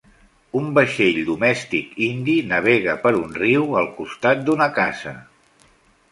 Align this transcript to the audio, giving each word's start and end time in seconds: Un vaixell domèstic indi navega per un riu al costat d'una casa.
Un 0.59 0.69
vaixell 0.75 1.17
domèstic 1.25 1.91
indi 2.05 2.37
navega 2.51 2.95
per 3.03 3.11
un 3.19 3.29
riu 3.41 3.67
al 3.81 3.91
costat 4.01 4.41
d'una 4.49 4.69
casa. 4.79 5.13